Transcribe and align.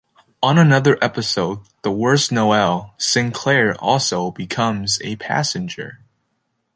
On 0.41 0.57
another 0.57 0.97
episode, 0.99 1.59
"The 1.83 1.91
Worst 1.91 2.31
Noel", 2.31 2.95
Synclaire 2.97 3.75
also 3.79 4.31
becomes 4.31 4.97
a 5.03 5.15
passenger. 5.17 5.99